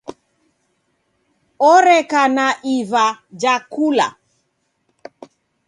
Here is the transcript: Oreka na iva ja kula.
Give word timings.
Oreka 1.71 2.21
na 2.35 2.47
iva 2.77 3.05
ja 3.41 3.55
kula. 3.71 4.07